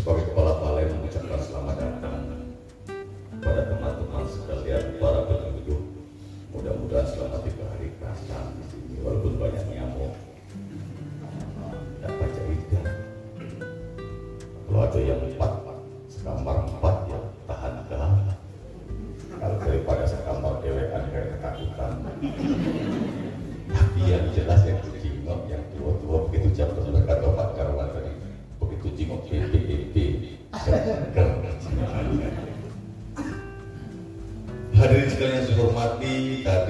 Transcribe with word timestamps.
sebagai 0.00 0.24
kepala 0.32 0.49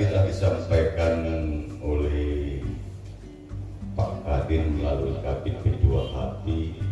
tadi 0.00 0.16
telah 0.16 0.24
disampaikan 0.32 1.14
oleh 1.84 2.56
Pak 3.92 4.24
Kadin 4.24 4.80
melalui 4.80 5.12
Kabin 5.20 5.60
P2HP 5.60 6.44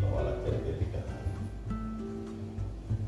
bahwa 0.04 0.28
latihan 0.28 1.04
hari. 1.08 1.32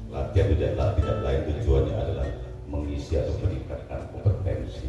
Latihan 0.09 0.47
tidaklah 0.57 0.89
tidak 0.97 1.17
lain 1.21 1.41
tujuannya 1.53 1.95
adalah 2.01 2.29
mengisi 2.73 3.21
atau 3.21 3.37
meningkatkan 3.45 4.09
kompetensi 4.17 4.89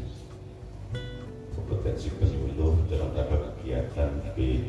kompetensi 1.59 2.07
penyuluh 2.15 2.79
dalam 2.87 3.11
rangka 3.11 3.51
kegiatan 3.59 4.15
B 4.31 4.63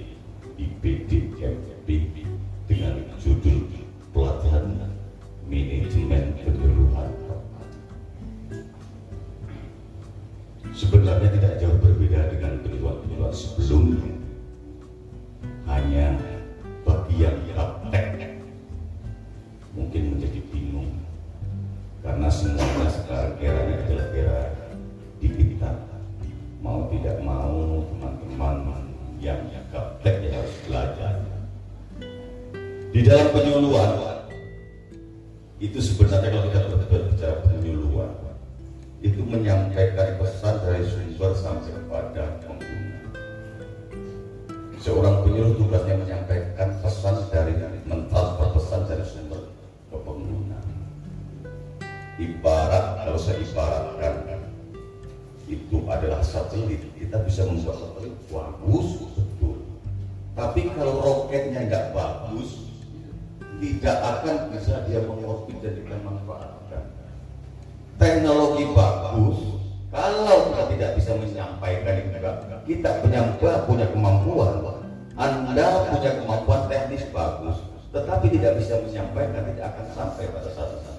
hanya 15.93 16.17
bagi 16.89 17.21
yang 17.21 17.37
praktek 17.53 18.41
mungkin 19.77 20.17
menjadi 20.17 20.41
bingung. 20.49 20.89
Karena 22.01 22.33
semuanya 22.33 22.89
sekarang 22.89 23.37
eranya 23.37 23.77
adalah 23.85 24.09
era 24.17 24.41
digital. 25.21 25.77
Mau 26.65 26.89
tidak 26.89 27.21
mau 27.21 27.85
teman-teman 27.93 28.89
yang 29.21 29.37
gaptek 29.69 30.33
ya 30.33 30.41
harus 30.41 30.57
belajar. 30.65 31.13
Di 32.93 33.01
dalam 33.05 33.29
penyuluhan 33.37 33.93
itu 35.61 35.77
sebenarnya 35.77 36.33
kalau 36.33 36.49
kita 36.49 36.89
berbicara 36.89 37.37
penyuluhan 37.45 38.11
itu 39.05 39.21
menyampaikan 39.29 40.17
pesan 40.17 40.57
dari 40.65 40.89
sumber 40.89 41.37
sampai 41.37 41.69
kepada 41.69 42.41
pengguna 42.49 42.72
seorang 44.83 45.23
penyuluh 45.23 45.55
tugasnya 45.55 45.95
menyampaikan 45.95 46.75
pesan 46.83 47.15
dari 47.31 47.55
mentransfer 47.87 48.51
pesan 48.51 48.83
dari 48.91 49.07
sumber 49.07 49.47
ke 49.87 49.97
pengguna 50.03 50.59
ibarat 52.19 52.85
kalau 53.03 53.19
saya 53.19 53.39
ibaratkan. 53.41 54.43
Itu 55.47 55.85
adalah 55.87 56.25
satelit 56.25 56.81
kita 56.97 57.23
bisa 57.23 57.45
membuat 57.47 57.79
satelit 57.79 58.15
bagus 58.27 58.89
betul. 59.15 59.57
Tapi 60.35 60.61
kalau 60.75 60.95
roketnya 60.99 61.67
nggak 61.69 61.87
bagus 61.95 62.67
tidak 63.63 63.97
akan 64.03 64.51
bisa 64.51 64.83
dia 64.91 64.99
mengorbit 65.07 65.63
dan 65.63 65.79
kita 65.79 65.97
manfaatkan. 66.03 66.85
Teknologi 68.01 68.65
bagus 68.75 69.02
anda 75.53 75.85
punya 75.93 76.11
kemampuan 76.17 76.65
teknis 76.73 77.05
bagus 77.13 77.61
tetapi 77.93 78.33
tidak 78.33 78.57
bisa 78.57 78.81
menyampaikan 78.89 79.45
tidak 79.53 79.67
akan 79.77 79.87
sampai 79.93 80.25
pada 80.33 80.49
saat 80.49 80.71
itu 80.73 80.93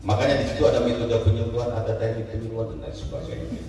Makanya 0.00 0.40
di 0.40 0.44
situ 0.48 0.64
ada 0.64 0.80
metode 0.80 1.12
penyuluhan, 1.28 1.76
ada 1.76 1.92
teknik 2.00 2.32
penyuluhan 2.32 2.72
dan 2.72 2.88
lain 2.88 2.96
sebagainya. 2.96 3.60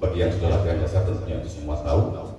Bagi 0.00 0.16
yang 0.16 0.32
sudah 0.32 0.48
latihan 0.48 0.80
dasar 0.80 1.04
tentunya 1.04 1.44
itu 1.44 1.60
semua 1.60 1.76
tahu 1.84 2.32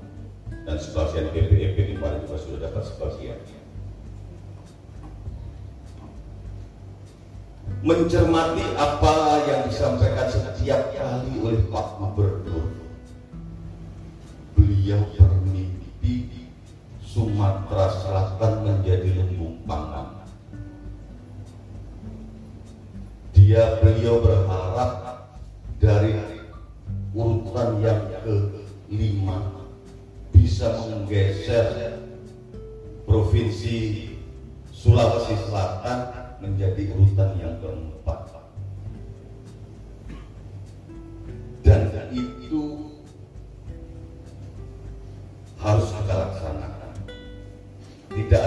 dan 0.66 0.78
sebagian 0.82 1.30
BPEP 1.30 1.94
kemarin 1.94 2.26
juga 2.26 2.38
sudah 2.42 2.60
dapat 2.66 2.84
sebagian. 2.90 3.38
Mencermati 7.86 8.66
apa 8.74 9.14
yang 9.46 9.62
disampaikan 9.70 10.26
setiap 10.26 10.90
kali 10.90 11.38
oleh 11.46 11.62
Pak 11.70 11.88
Gubernur. 12.02 12.45
Beliau 14.86 15.02
bermimpi 15.18 16.46
Sumatera 17.02 17.90
Selatan 17.90 18.70
menjadi 18.70 19.18
lumbung 19.18 19.58
pangan. 19.66 20.30
Dia 23.34 23.82
beliau 23.82 24.22
berharap 24.22 25.26
dari 25.82 26.14
urutan 27.18 27.82
yang 27.82 28.14
kelima 28.22 29.58
bisa 30.30 30.78
menggeser 30.86 32.06
provinsi 33.10 34.14
Sulawesi 34.70 35.34
Selatan 35.50 36.14
menjadi 36.46 36.94
urutan 36.94 37.34
yang 37.42 37.58
keempat 37.58 38.25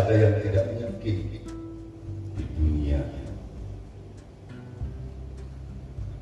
ada 0.09 0.25
yang 0.25 0.41
tidak 0.41 0.65
mungkin 0.73 1.17
di 2.33 2.45
dunia 2.57 2.97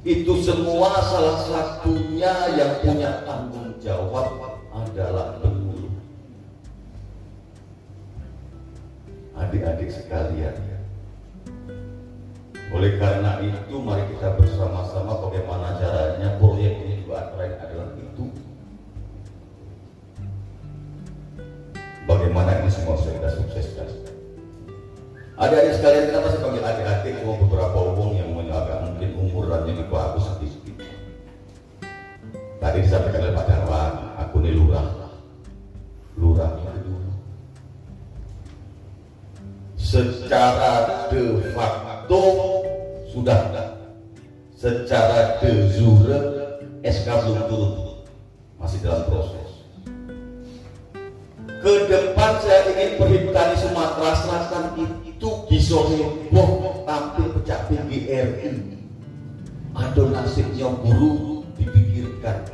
itu 0.03 0.33
semua 0.43 0.91
salah 1.07 1.39
satunya 1.47 2.35
yang 2.59 2.83
punya 2.83 3.23
tanggung 3.23 3.79
jawab 3.79 4.59
adalah 4.75 5.39
penyuluh. 5.39 5.95
Adik-adik 9.39 9.95
sekalian, 9.95 10.59
oleh 12.75 12.93
karena 12.99 13.39
itu 13.39 13.75
mari 13.79 14.03
kita 14.19 14.35
bersama-sama 14.35 15.31
bagaimana 15.31 15.79
caranya 15.79 16.35
proyek 16.43 16.75
ini 16.83 17.07
juga 17.07 17.31
adalah 17.31 17.95
itu. 17.95 18.35
Bagaimana 22.37 22.61
ini 22.61 22.69
semua 22.69 23.01
bisa 23.01 23.17
kita 23.17 23.31
sukseskan. 23.33 23.89
Adik-adik 25.41 25.73
sekalian 25.81 26.05
kenapa 26.13 26.29
saya 26.29 26.45
panggil 26.45 26.69
adik-adik 26.69 27.13
cuma 27.25 27.33
beberapa 27.41 27.79
umum 27.81 28.13
yang 28.13 28.29
agak 28.53 28.85
mungkin 28.85 29.11
umurannya 29.25 29.73
di 29.73 29.85
bawah 29.89 30.13
aku 30.13 30.21
sedikit. 30.21 30.77
Tadi 32.61 32.85
disampaikan 32.85 33.25
oleh 33.25 33.33
Pak 33.41 33.47
Darwan, 33.49 33.93
aku 34.21 34.35
ini 34.45 34.53
lurah. 34.53 34.85
Lurah 36.21 36.53
itu. 36.77 36.93
Secara 39.81 41.09
de 41.09 41.41
facto 41.57 42.21
sudah 43.17 43.41
secara 44.53 45.41
de 45.41 45.73
jure 45.73 46.21
SK 46.85 47.09
belum 47.09 47.49
turun 47.49 47.73
masih 48.61 48.85
dalam 48.85 49.09
proses 49.09 49.36
ke 51.67 51.75
depan 51.91 52.39
saya 52.47 52.71
ingin 52.71 52.95
perhimpunan 52.95 53.59
Sumatera 53.59 54.13
Selatan 54.23 54.65
itu 55.03 55.29
bisa 55.51 55.79
heboh 55.83 56.87
tampil 56.87 57.27
pecah 57.35 57.67
PGRI 57.67 58.55
ada 59.77 60.03
nasibnya 60.15 60.71
guru 60.79 61.43
dipikirkan. 61.59 62.47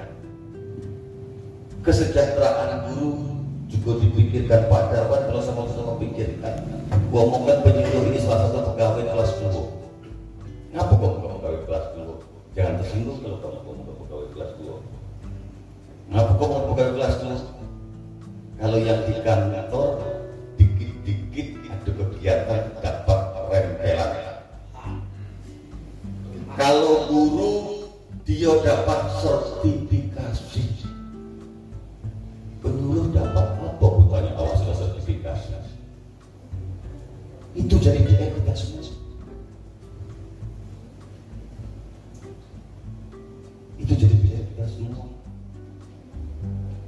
Kesejahteraan 1.85 2.89
guru 2.89 3.11
juga 3.69 4.01
dipikirkan. 4.01 4.73
Pak 4.73 4.83
Darwan 4.91 5.23
kalau 5.29 5.43
sama-sama 5.45 5.93
pikirkan 6.01 6.65
gua 7.13 7.29
ngomongkan 7.29 7.52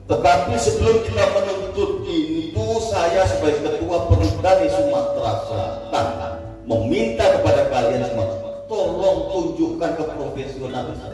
Tetapi 0.05 0.53
sebelum 0.61 1.01
kita 1.01 1.25
menuntut 1.33 2.05
itu, 2.05 2.67
saya 2.93 3.25
sebagai 3.25 3.65
ketua 3.65 4.05
perhutani 4.13 4.69
Sumatera 4.69 5.33
Selatan 5.49 6.07
meminta 6.69 7.25
kepada 7.41 7.73
kalian 7.73 8.05
semua, 8.13 8.29
tolong 8.69 9.33
tunjukkan 9.33 9.91
keprofesionalisan. 9.97 11.13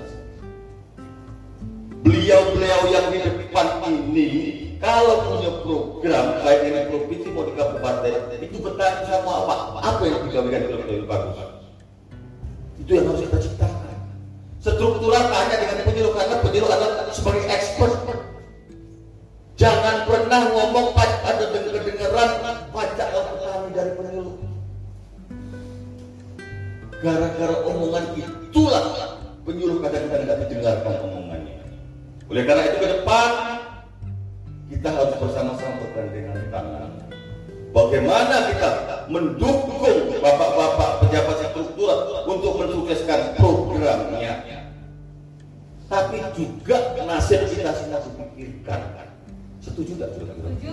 Beliau-beliau 2.03 2.83
yang 2.91 3.07
di 3.15 3.19
depan 3.23 3.79
ini, 3.87 4.31
kalau 4.83 5.23
punya 5.29 5.51
program, 5.63 6.27
baik 6.43 6.61
ini 6.67 6.81
provinsi 6.91 7.29
mau 7.31 7.47
di 7.47 7.55
kabupaten, 7.55 8.43
itu 8.43 8.57
bertanya 8.59 9.07
sama 9.07 9.33
apa? 9.47 9.55
Apa 9.87 10.03
yang 10.03 10.19
digawikan 10.27 10.67
itu 10.67 10.75
lebih 10.75 11.07
bagus? 11.07 11.39
Itu 12.83 12.91
yang 12.99 13.07
harus 13.07 13.23
kita 13.23 13.39
ciptakan. 13.39 13.97
Struktural 14.61 15.25
tanya 15.31 15.57
dengan 15.63 15.79
penyuluh 15.87 16.13
karena 16.17 16.37
penyuluh 16.43 16.71
adalah 16.75 17.09
sebagai 17.15 17.45
expert 17.49 18.00
Bagaimana 37.71 38.51
kita 38.51 38.71
mendukung 39.11 39.83
bapak-bapak 40.19 41.07
pejabat 41.07 41.37
struktural 41.51 41.99
untuk 42.27 42.53
mensukseskan 42.59 43.35
programnya. 43.39 44.65
Tapi 45.91 46.23
juga 46.39 46.79
nasib 47.03 47.51
kita 47.51 47.75
sedang 47.75 48.03
dipikirkan 48.07 48.81
Setuju 49.61 49.99
nggak 49.99 50.11
Setuju. 50.17 50.71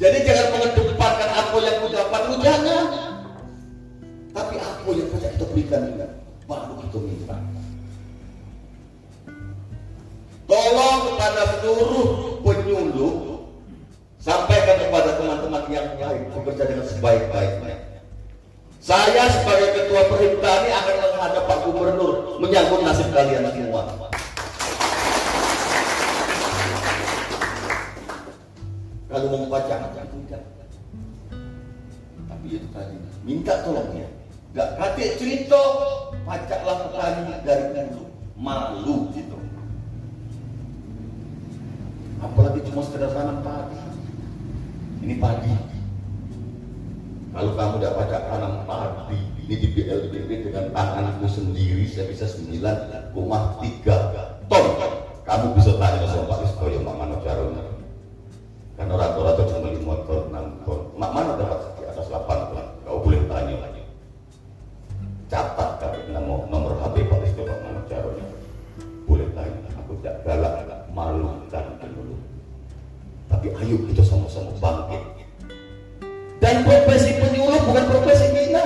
Jadi 0.00 0.18
jangan 0.24 0.46
mengedepankan 0.56 1.28
apa 1.28 1.56
yang 1.60 1.76
ku 1.84 1.86
dapat, 1.92 2.20
lu 2.32 2.36
jangan. 2.40 2.84
Tapi 4.32 4.54
apa 4.56 4.88
yang 4.96 5.08
kita 5.12 5.44
berikan 5.52 5.80
juga, 5.92 6.06
baru 6.48 6.74
kita 6.80 6.98
minta. 7.04 7.36
Tolong 10.50 11.14
kepada 11.14 11.42
seluruh 11.62 12.06
penyuluh 12.42 13.46
sampaikan 14.18 14.82
kepada 14.82 15.14
teman-teman 15.14 15.62
yang 15.70 15.94
baik 15.94 16.26
bekerja 16.34 16.64
dengan 16.66 16.86
sebaik-baiknya. 16.90 17.78
Saya 18.82 19.30
sebagai 19.30 19.78
ketua 19.78 20.10
perintah 20.10 20.66
ini 20.66 20.70
akan 20.74 20.96
menghadap 21.06 21.42
Pak 21.46 21.58
Gubernur 21.70 22.42
menyangkut 22.42 22.82
nasib 22.82 23.14
kalian 23.14 23.46
semua. 23.54 23.94
Kalau 29.06 29.26
mau 29.30 29.40
membaca 29.46 29.74
macam 29.86 30.02
tidak. 30.02 30.42
Tapi 32.26 32.46
itu 32.58 32.66
tadi 32.74 32.98
minta 33.22 33.54
tolongnya. 33.62 34.10
Gak 34.50 34.74
kate 34.82 35.14
cerita, 35.14 35.62
bacalah 36.26 36.90
petani 36.90 37.38
dari 37.46 37.70
dulu. 37.70 38.10
Malu 38.34 39.14
cuma 42.80 42.88
sekedar 42.96 43.12
tanam 43.12 43.44
padi. 43.44 43.76
Ini 45.04 45.14
padi 45.20 45.52
kalau 47.36 47.52
kamu 47.52 47.76
dapat 47.76 48.08
tanam 48.08 48.64
padi 48.64 49.20
ini 49.44 49.54
di 49.60 49.68
BLBB 49.68 50.48
dengan 50.48 50.72
tanganku 50.72 51.28
sendiri 51.28 51.84
saya 51.84 52.08
bisa 52.08 52.24
9,3 52.24 53.12
ton. 54.48 54.66
Kamu 55.28 55.52
bisa 55.52 55.76
tanya 55.76 56.08
sama 56.08 56.24
Pak 56.32 56.40
Iskoyo, 56.48 56.80
Mak 56.80 56.96
Mano 56.96 57.20
Carona. 57.20 57.62
Karena 58.80 58.94
rata-rata 58.96 59.42
cuma 59.44 59.68
5 59.76 60.08
ton, 60.08 60.22
6 60.32 60.64
ton. 60.64 60.80
Mak 60.96 61.10
Mano 61.12 61.36
dapat 61.36 61.60
di 61.76 61.84
atas 61.84 62.08
8 62.08 62.48
ton. 62.48 62.66
Kau 62.88 63.04
boleh 63.04 63.28
tanya 63.28 63.60
lagi. 63.60 63.84
Catat 65.28 65.84
kami 65.84 66.16
nomor, 66.16 66.48
nomor 66.48 66.80
HP 66.80 67.12
Pak 67.12 67.28
Iskoyo, 67.28 67.44
Mak 67.44 67.60
Mano 67.60 67.80
Carona. 67.92 68.24
Boleh 69.04 69.28
tanya, 69.36 69.68
aku 69.76 70.00
tidak 70.00 70.24
galak, 70.24 70.88
malu. 70.96 71.39
Tapi 73.40 73.56
ayo 73.56 73.80
kita 73.88 74.04
sama-sama 74.04 74.52
bangkit 74.60 75.00
dan 76.44 76.60
profesi 76.60 77.08
penyuluh 77.24 77.56
bukan 77.64 77.84
profesi 77.88 78.28
hina. 78.36 78.60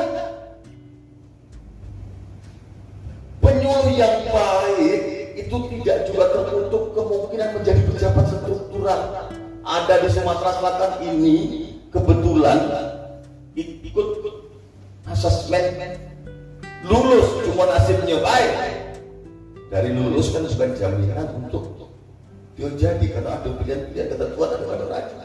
Penyuluh 3.39 3.95
yang 3.95 4.27
baik 4.35 5.03
itu 5.39 5.57
tidak 5.79 6.11
juga 6.11 6.27
tertutup 6.27 6.91
kemungkinan 6.91 7.55
menjadi 7.55 7.87
pejabat 7.87 8.27
struktural. 8.27 9.31
Ada 9.63 9.95
di 10.03 10.09
Sumatera 10.11 10.51
Selatan 10.59 10.93
ini 11.07 11.37
kebetulan 11.95 12.59
ikut 13.55 14.09
asesmen 15.07 15.95
lulus 16.83 17.47
cuma 17.47 17.71
nasibnya 17.71 18.19
baik 18.19 18.53
dari 19.71 19.95
lulus 19.95 20.35
kan 20.35 20.43
sebagai 20.51 20.83
jaminan 20.83 21.31
untuk 21.47 21.84
dia 22.55 22.71
jadi 22.79 23.07
karena 23.11 23.31
ada 23.43 23.49
pilihan-pilihan 23.51 24.09
ketentuan 24.15 24.49
ada 24.55 24.65
pada 24.67 24.87
raja 24.87 25.25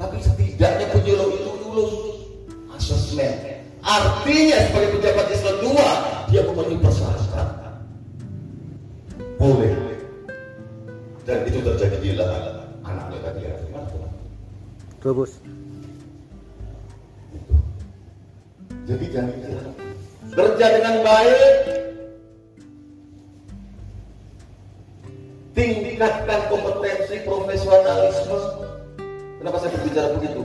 tapi 0.00 0.16
setidaknya 0.24 0.86
penyuluh 0.96 1.28
itu 1.36 1.50
lulus 1.60 1.92
asesmen. 2.80 3.36
Artinya 3.84 4.56
sebagai 4.68 4.96
pejabat 4.96 5.26
Islam 5.28 5.56
dua, 5.60 5.88
dia 6.32 6.40
memenuhi 6.48 6.80
persyaratan. 6.80 7.48
Boleh. 9.36 9.76
Dan 11.28 11.44
itu 11.44 11.60
terjadi 11.60 11.96
di 12.00 12.16
dalam 12.16 12.64
anaknya 12.80 13.18
tadi 13.28 13.40
ya. 13.44 13.54
Terus. 15.04 15.32
Jadi 18.88 19.04
jangan 19.12 19.36
kerja 20.32 20.66
dengan 20.80 20.94
baik, 21.04 21.44
tingkatkan 25.54 26.40
kompetensi 26.48 27.22
profesionalisme. 27.26 28.38
Kenapa 29.40 29.56
saya 29.56 29.72
berbicara 29.74 30.08
begitu? 30.20 30.42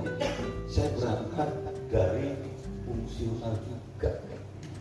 saya 0.76 0.92
berangkat 1.00 1.50
dari 1.88 2.36
fungsional 2.84 3.56
juga. 3.64 4.12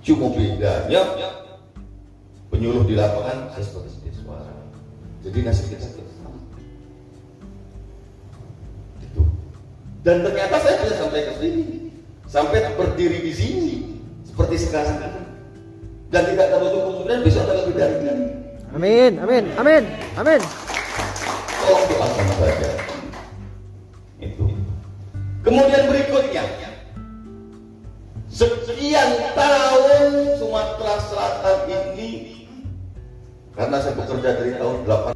Cuma 0.03 0.27
bedanya 0.35 1.03
penyuluh 2.51 2.83
di 2.83 2.99
lapangan 2.99 3.55
saya 3.55 3.63
sebagai 3.63 4.11
suara. 4.11 4.51
Jadi 5.23 5.39
nasib 5.47 5.71
kita 5.71 5.87
sama 5.87 6.35
itu. 9.07 9.23
Dan 10.03 10.27
ternyata 10.27 10.57
saya 10.59 10.83
bisa 10.83 10.95
sampai 10.99 11.21
ke 11.31 11.33
sini. 11.39 11.65
Sampai 12.27 12.67
berdiri 12.75 13.23
di 13.23 13.33
sini. 13.33 13.75
Seperti 14.27 14.67
sekarang 14.67 14.99
dan 16.11 16.23
tidak 16.31 16.47
tertutup 16.51 16.83
kemungkinan 16.91 17.21
bisa 17.23 17.39
ada 17.47 17.55
lebih 17.63 17.75
dari 17.79 17.97
ini 18.03 18.34
amin 18.75 19.23
amin 19.23 19.45
amin 19.55 19.83
amin. 20.19 20.41
Tolong 21.65 21.85
doakan 21.89 22.27
saja. 22.37 22.71
Itu. 24.21 24.45
Kemudian 25.47 25.87
berikutnya, 25.89 26.45
sekian 28.29 29.11
tahun 29.39 30.35
Sumatera 30.37 30.95
Selatan 31.07 31.59
ini, 31.71 32.49
karena 33.55 33.77
saya 33.79 33.95
bekerja 33.95 34.31
dari 34.41 34.53
tahun 34.59 34.83
8 34.89 35.14